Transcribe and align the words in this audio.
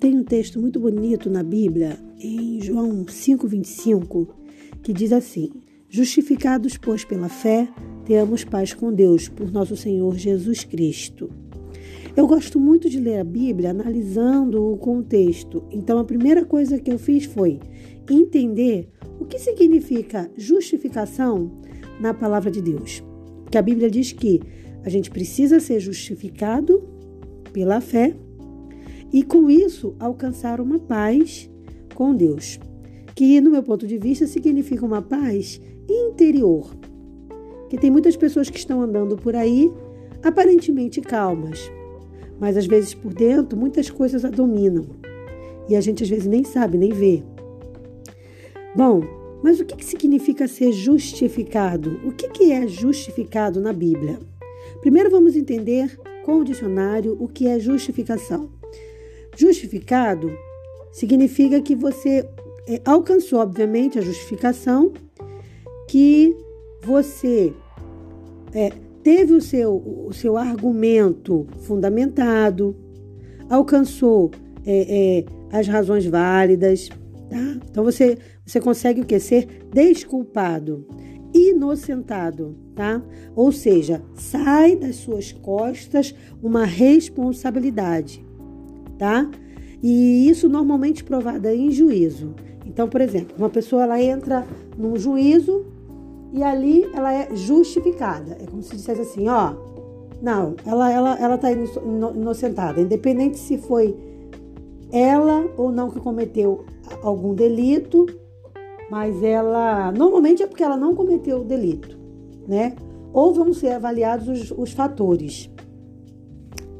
Tem 0.00 0.14
um 0.14 0.22
texto 0.22 0.60
muito 0.60 0.78
bonito 0.78 1.28
na 1.28 1.42
Bíblia, 1.42 1.98
em 2.20 2.60
João 2.60 3.04
5,25, 3.04 4.28
que 4.80 4.92
diz 4.92 5.12
assim: 5.12 5.50
Justificados, 5.88 6.78
pois, 6.78 7.04
pela 7.04 7.28
fé, 7.28 7.68
tenhamos 8.04 8.44
paz 8.44 8.72
com 8.72 8.92
Deus, 8.92 9.28
por 9.28 9.50
nosso 9.50 9.76
Senhor 9.76 10.16
Jesus 10.16 10.62
Cristo. 10.62 11.28
Eu 12.16 12.28
gosto 12.28 12.60
muito 12.60 12.88
de 12.88 13.00
ler 13.00 13.18
a 13.18 13.24
Bíblia 13.24 13.70
analisando 13.70 14.72
o 14.72 14.76
contexto. 14.76 15.64
Então, 15.68 15.98
a 15.98 16.04
primeira 16.04 16.44
coisa 16.44 16.78
que 16.78 16.92
eu 16.92 16.98
fiz 16.98 17.24
foi 17.24 17.58
entender 18.08 18.88
o 19.18 19.24
que 19.24 19.38
significa 19.40 20.30
justificação 20.36 21.50
na 21.98 22.14
palavra 22.14 22.52
de 22.52 22.62
Deus. 22.62 23.02
Porque 23.42 23.58
a 23.58 23.62
Bíblia 23.62 23.90
diz 23.90 24.12
que 24.12 24.40
a 24.84 24.88
gente 24.88 25.10
precisa 25.10 25.58
ser 25.58 25.80
justificado 25.80 26.88
pela 27.52 27.80
fé 27.80 28.14
e, 29.12 29.22
com 29.22 29.50
isso, 29.50 29.94
alcançar 29.98 30.60
uma 30.60 30.78
paz 30.78 31.50
com 31.94 32.14
Deus. 32.14 32.58
Que, 33.14 33.40
no 33.40 33.50
meu 33.50 33.62
ponto 33.62 33.86
de 33.86 33.98
vista, 33.98 34.26
significa 34.26 34.84
uma 34.84 35.02
paz 35.02 35.60
interior. 35.88 36.74
Que 37.68 37.76
tem 37.76 37.90
muitas 37.90 38.16
pessoas 38.16 38.48
que 38.48 38.58
estão 38.58 38.80
andando 38.80 39.16
por 39.16 39.34
aí 39.34 39.70
aparentemente 40.22 41.00
calmas, 41.00 41.70
mas 42.40 42.56
às 42.56 42.66
vezes 42.66 42.94
por 42.94 43.12
dentro 43.14 43.58
muitas 43.58 43.90
coisas 43.90 44.24
a 44.24 44.30
dominam 44.30 44.86
e 45.68 45.76
a 45.76 45.80
gente 45.80 46.02
às 46.02 46.08
vezes 46.08 46.26
nem 46.26 46.42
sabe, 46.44 46.78
nem 46.78 46.90
vê. 46.90 47.22
Bom, 48.74 49.02
mas 49.42 49.60
o 49.60 49.64
que, 49.64 49.76
que 49.76 49.84
significa 49.84 50.48
ser 50.48 50.72
justificado? 50.72 52.00
O 52.04 52.12
que, 52.12 52.28
que 52.28 52.52
é 52.52 52.66
justificado 52.66 53.60
na 53.60 53.72
Bíblia? 53.72 54.18
Primeiro 54.80 55.10
vamos 55.10 55.36
entender 55.36 55.98
com 56.24 56.40
o 56.40 56.44
dicionário 56.44 57.16
o 57.20 57.28
que 57.28 57.46
é 57.46 57.58
justificação. 57.58 58.57
Justificado 59.38 60.36
significa 60.90 61.62
que 61.62 61.76
você 61.76 62.28
é, 62.66 62.80
alcançou, 62.84 63.38
obviamente, 63.38 63.96
a 63.96 64.02
justificação, 64.02 64.92
que 65.88 66.36
você 66.82 67.52
é, 68.52 68.72
teve 69.02 69.32
o 69.32 69.40
seu, 69.40 69.76
o 69.76 70.12
seu 70.12 70.36
argumento 70.36 71.46
fundamentado, 71.60 72.76
alcançou 73.48 74.32
é, 74.66 75.20
é, 75.20 75.56
as 75.56 75.68
razões 75.68 76.04
válidas, 76.04 76.88
tá? 77.30 77.60
Então 77.70 77.84
você, 77.84 78.18
você 78.44 78.60
consegue 78.60 79.02
o 79.02 79.06
que? 79.06 79.20
Ser 79.20 79.46
desculpado, 79.72 80.84
inocentado, 81.32 82.56
tá? 82.74 83.00
Ou 83.36 83.52
seja, 83.52 84.02
sai 84.14 84.74
das 84.74 84.96
suas 84.96 85.30
costas 85.30 86.12
uma 86.42 86.64
responsabilidade, 86.64 88.26
tá? 88.98 89.30
E 89.82 90.28
isso 90.28 90.48
normalmente 90.48 91.04
provada 91.04 91.54
em 91.54 91.70
juízo. 91.70 92.34
Então, 92.66 92.88
por 92.88 93.00
exemplo, 93.00 93.34
uma 93.38 93.48
pessoa 93.48 93.84
ela 93.84 94.02
entra 94.02 94.46
num 94.76 94.96
juízo 94.96 95.64
e 96.32 96.42
ali 96.42 96.84
ela 96.92 97.12
é 97.12 97.34
justificada. 97.34 98.36
É 98.40 98.46
como 98.46 98.62
se 98.62 98.76
dissesse 98.76 99.00
assim, 99.00 99.28
ó, 99.28 99.54
não, 100.20 100.56
ela 100.66 100.90
ela 100.90 101.18
ela 101.18 101.38
tá 101.38 101.48
inocentada, 101.52 102.80
independente 102.80 103.38
se 103.38 103.56
foi 103.56 103.96
ela 104.90 105.48
ou 105.56 105.70
não 105.70 105.90
que 105.90 106.00
cometeu 106.00 106.64
algum 107.02 107.34
delito, 107.34 108.06
mas 108.90 109.22
ela 109.22 109.92
normalmente 109.92 110.42
é 110.42 110.46
porque 110.46 110.62
ela 110.62 110.76
não 110.76 110.94
cometeu 110.94 111.40
o 111.40 111.44
delito, 111.44 111.96
né? 112.46 112.74
Ou 113.12 113.32
vão 113.32 113.52
ser 113.52 113.72
avaliados 113.72 114.28
os, 114.28 114.50
os 114.50 114.72
fatores. 114.72 115.50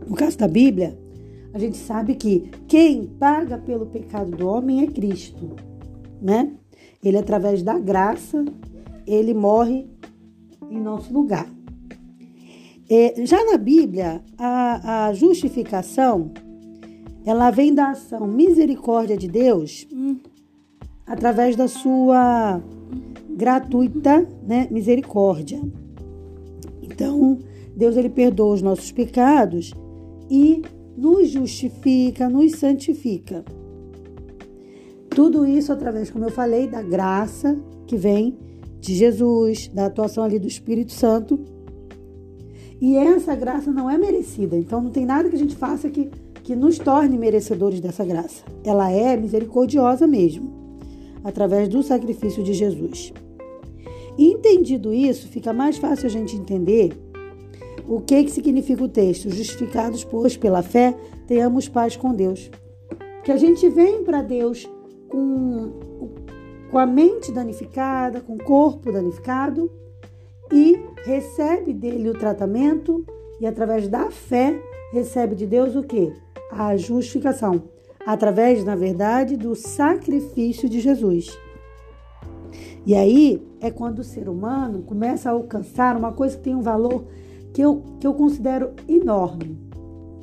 No 0.06 0.16
caso 0.16 0.38
da 0.38 0.48
Bíblia, 0.48 0.98
a 1.52 1.58
gente 1.58 1.77
sabe 1.77 2.14
que 2.14 2.50
quem 2.66 3.06
paga 3.06 3.58
pelo 3.58 3.86
pecado 3.86 4.31
do 4.31 4.47
homem 4.47 4.82
é 4.82 4.86
Cristo, 4.86 5.56
né? 6.20 6.53
Ele 7.03 7.16
através 7.16 7.62
da 7.62 7.78
graça, 7.78 8.44
ele 9.06 9.32
morre 9.32 9.86
em 10.70 10.81
nosso 10.81 11.12
lugar. 11.12 11.48
É, 12.91 13.25
já 13.26 13.44
na 13.44 13.59
Bíblia, 13.59 14.22
a, 14.36 15.09
a 15.09 15.12
justificação 15.12 16.32
ela 17.25 17.50
vem 17.50 17.75
da 17.75 17.91
ação 17.91 18.26
misericórdia 18.26 19.16
de 19.16 19.28
Deus 19.28 19.86
hum. 19.92 20.16
através 21.06 21.56
da 21.56 21.69
sua 21.69 22.62
gratuita 23.28 24.26
né, 24.47 24.66
misericórdia. 24.70 25.60
Então, 26.82 27.38
Deus 27.76 27.97
ele 27.97 28.09
perdoa 28.09 28.54
os 28.54 28.62
nossos 28.62 28.91
pecados 28.91 29.75
e 30.30 30.62
nos 30.98 31.31
justifica, 31.31 32.28
nos 32.28 32.53
santifica. 32.53 33.44
Tudo 35.09 35.47
isso 35.47 35.72
através, 35.72 36.10
como 36.10 36.25
eu 36.25 36.31
falei, 36.31 36.66
da 36.66 36.82
graça 36.82 37.59
que 37.86 37.97
vem 37.97 38.36
de 38.81 38.94
Jesus, 38.94 39.69
da 39.69 39.86
atuação 39.86 40.25
ali 40.25 40.38
do 40.38 40.47
Espírito 40.47 40.92
Santo. 40.92 41.38
E 42.81 42.97
essa 42.97 43.34
graça 43.34 43.70
não 43.70 43.88
é 43.88 43.97
merecida. 43.97 44.56
Então 44.56 44.81
não 44.81 44.91
tem 44.91 45.06
nada 45.06 45.28
que 45.28 45.36
a 45.36 45.38
gente 45.38 45.56
faça 45.56 45.88
que 45.88 46.10
que 46.48 46.56
nos 46.56 46.78
torne 46.78 47.19
merecedores 47.19 47.78
dessa 47.78 48.03
graça. 48.06 48.42
Ela 48.65 48.91
é 48.91 49.19
misericordiosa 49.19 50.06
mesmo, 50.06 50.50
através 51.22 51.69
do 51.69 51.82
sacrifício 51.82 52.42
de 52.42 52.54
Jesus. 52.54 53.12
Entendido 54.16 54.91
isso, 54.94 55.28
fica 55.28 55.53
mais 55.53 55.76
fácil 55.76 56.06
a 56.06 56.09
gente 56.09 56.34
entender 56.34 56.97
o 57.88 58.00
que, 58.00 58.25
que 58.25 58.31
significa 58.31 58.84
o 58.84 58.88
texto. 58.88 59.31
Justificados, 59.31 60.04
pois, 60.04 60.37
pela 60.37 60.62
fé, 60.62 60.94
tenhamos 61.26 61.69
paz 61.69 61.97
com 61.97 62.15
Deus. 62.15 62.50
Que 63.25 63.32
a 63.32 63.37
gente 63.37 63.69
vem 63.69 64.04
para 64.04 64.22
Deus 64.22 64.69
com, 65.09 65.72
com 66.71 66.78
a 66.78 66.87
mente 66.87 67.32
danificada, 67.32 68.21
com 68.21 68.34
o 68.34 68.44
corpo 68.44 68.93
danificado 68.93 69.71
e 70.53 70.78
recebe 71.04 71.72
dele 71.72 72.10
o 72.10 72.19
tratamento 72.19 73.04
e 73.41 73.47
através 73.47 73.88
da 73.88 74.10
fé 74.10 74.60
recebe 74.93 75.34
de 75.34 75.47
Deus 75.47 75.75
o 75.75 75.82
que? 75.82 76.12
a 76.50 76.77
justificação, 76.77 77.62
através, 78.06 78.65
na 78.65 78.75
verdade, 78.75 79.37
do 79.37 79.54
sacrifício 79.54 80.69
de 80.69 80.81
Jesus. 80.81 81.38
E 82.87 82.94
aí 82.94 83.43
é 83.60 83.71
quando 83.71 83.98
o 83.98 84.04
ser 84.04 84.28
humano 84.28 84.82
começa 84.82 85.28
a 85.28 85.32
alcançar 85.32 85.97
uma 85.97 86.12
coisa 86.12 86.37
que 86.37 86.44
tem 86.44 86.54
um 86.54 86.62
valor 86.62 87.04
que 87.58 87.62
eu, 87.62 87.82
que 87.98 88.06
eu 88.06 88.14
considero 88.14 88.70
enorme: 88.86 89.58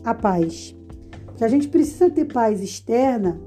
a 0.05 0.13
paz. 0.13 0.73
Que 1.35 1.43
a 1.43 1.49
gente 1.49 1.67
precisa 1.67 2.09
ter 2.09 2.23
paz 2.31 2.61
externa, 2.63 3.37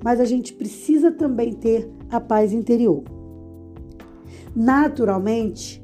mas 0.00 0.20
a 0.20 0.24
gente 0.24 0.52
precisa 0.52 1.10
também 1.10 1.52
ter 1.52 1.90
a 2.08 2.20
paz 2.20 2.52
interior. 2.52 3.02
Naturalmente, 4.54 5.82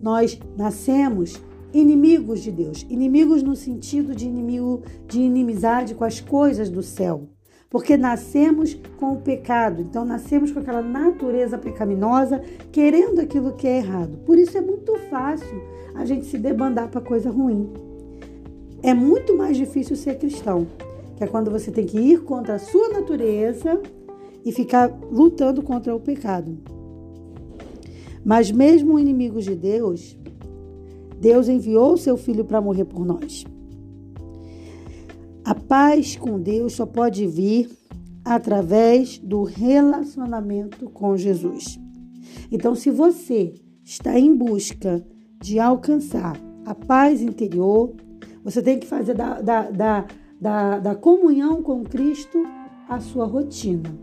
nós 0.00 0.38
nascemos 0.56 1.42
inimigos 1.74 2.40
de 2.40 2.52
Deus, 2.52 2.86
inimigos 2.88 3.42
no 3.42 3.56
sentido 3.56 4.14
de 4.14 4.28
inimigo 4.28 4.82
de 5.08 5.22
inimizade 5.22 5.96
com 5.96 6.04
as 6.04 6.20
coisas 6.20 6.70
do 6.70 6.84
céu, 6.84 7.28
porque 7.72 7.96
nascemos 7.96 8.78
com 9.00 9.14
o 9.14 9.20
pecado, 9.22 9.80
então 9.80 10.04
nascemos 10.04 10.52
com 10.52 10.58
aquela 10.58 10.82
natureza 10.82 11.56
pecaminosa, 11.56 12.42
querendo 12.70 13.18
aquilo 13.18 13.54
que 13.54 13.66
é 13.66 13.78
errado. 13.78 14.18
Por 14.26 14.36
isso 14.36 14.58
é 14.58 14.60
muito 14.60 14.94
fácil 15.08 15.62
a 15.94 16.04
gente 16.04 16.26
se 16.26 16.36
debandar 16.36 16.90
para 16.90 17.00
coisa 17.00 17.30
ruim. 17.30 17.72
É 18.82 18.92
muito 18.92 19.34
mais 19.34 19.56
difícil 19.56 19.96
ser 19.96 20.18
cristão, 20.18 20.66
que 21.16 21.24
é 21.24 21.26
quando 21.26 21.50
você 21.50 21.70
tem 21.70 21.86
que 21.86 21.98
ir 21.98 22.22
contra 22.24 22.56
a 22.56 22.58
sua 22.58 22.90
natureza 22.90 23.80
e 24.44 24.52
ficar 24.52 24.94
lutando 25.10 25.62
contra 25.62 25.96
o 25.96 26.00
pecado. 26.00 26.58
Mas 28.22 28.52
mesmo 28.52 28.98
inimigos 28.98 29.44
de 29.44 29.56
Deus, 29.56 30.14
Deus 31.18 31.48
enviou 31.48 31.94
o 31.94 31.98
seu 31.98 32.18
filho 32.18 32.44
para 32.44 32.60
morrer 32.60 32.84
por 32.84 33.06
nós. 33.06 33.46
A 35.52 35.54
paz 35.54 36.16
com 36.16 36.40
Deus 36.40 36.72
só 36.72 36.86
pode 36.86 37.26
vir 37.26 37.68
através 38.24 39.18
do 39.18 39.42
relacionamento 39.42 40.88
com 40.88 41.14
Jesus. 41.14 41.78
Então, 42.50 42.74
se 42.74 42.90
você 42.90 43.52
está 43.84 44.18
em 44.18 44.34
busca 44.34 45.06
de 45.42 45.58
alcançar 45.58 46.40
a 46.64 46.74
paz 46.74 47.20
interior, 47.20 47.92
você 48.42 48.62
tem 48.62 48.78
que 48.78 48.86
fazer 48.86 49.12
da, 49.12 49.42
da, 49.42 49.70
da, 49.70 50.06
da, 50.40 50.78
da 50.78 50.94
comunhão 50.94 51.62
com 51.62 51.84
Cristo 51.84 52.42
a 52.88 52.98
sua 52.98 53.26
rotina. 53.26 53.94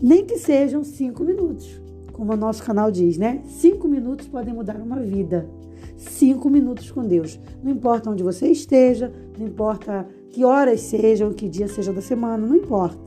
Nem 0.00 0.24
que 0.24 0.38
sejam 0.38 0.82
cinco 0.84 1.22
minutos, 1.22 1.68
como 2.14 2.32
o 2.32 2.36
nosso 2.36 2.62
canal 2.64 2.90
diz, 2.90 3.18
né? 3.18 3.42
Cinco 3.44 3.86
minutos 3.86 4.26
podem 4.26 4.54
mudar 4.54 4.80
uma 4.80 5.00
vida 5.00 5.46
cinco 5.96 6.48
minutos 6.50 6.90
com 6.90 7.02
Deus. 7.02 7.38
Não 7.62 7.70
importa 7.70 8.10
onde 8.10 8.22
você 8.22 8.48
esteja, 8.48 9.12
não 9.38 9.46
importa 9.46 10.06
que 10.30 10.44
horas 10.44 10.80
sejam, 10.80 11.32
que 11.32 11.48
dia 11.48 11.68
seja 11.68 11.92
da 11.92 12.00
semana, 12.00 12.46
não 12.46 12.56
importa. 12.56 12.98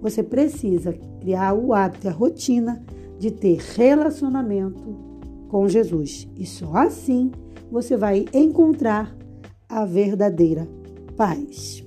Você 0.00 0.22
precisa 0.22 0.92
criar 1.20 1.54
o 1.54 1.72
hábito, 1.72 2.08
a 2.08 2.12
rotina 2.12 2.82
de 3.18 3.30
ter 3.30 3.58
relacionamento 3.76 4.82
com 5.48 5.68
Jesus. 5.68 6.28
E 6.36 6.44
só 6.44 6.74
assim 6.76 7.30
você 7.70 7.96
vai 7.96 8.26
encontrar 8.32 9.16
a 9.68 9.84
verdadeira 9.84 10.68
paz. 11.16 11.83